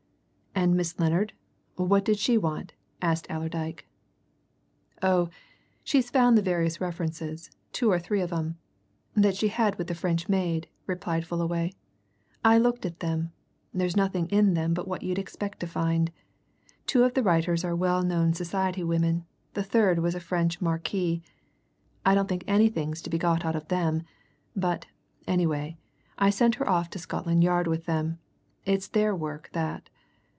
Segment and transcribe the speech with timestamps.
[0.53, 1.33] "And Miss Lennard
[1.75, 3.87] what did she want?" asked Allerdyke.
[5.01, 5.29] "Oh!
[5.83, 8.57] she's found the various references two or three of 'em
[9.15, 11.71] that she had with the French maid," replied Fullaway.
[12.45, 13.31] "I looked at them
[13.73, 16.11] there's nothing in them but what you'd expect to find.
[16.85, 19.25] Two of the writers are well known society women,
[19.55, 21.21] the third was a French marquise.
[22.05, 24.03] I don't think anything's to be got out of them,
[24.55, 24.85] but,
[25.25, 25.77] anyway,
[26.19, 28.19] I sent her off to Scotland Yard with them
[28.65, 29.89] it's their work that.